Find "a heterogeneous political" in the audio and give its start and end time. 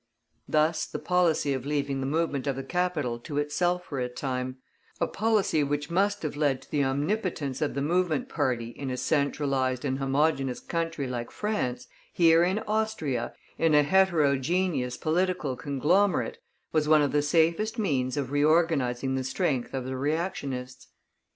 13.75-15.55